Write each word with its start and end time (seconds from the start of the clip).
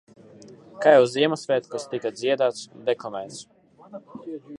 Kā 0.85 0.93
jau 0.93 1.01
Ziemassvētkos 1.11 1.85
tika 1.91 2.11
dziedāts 2.21 2.65
un 2.71 2.89
deklamēts. 2.89 3.45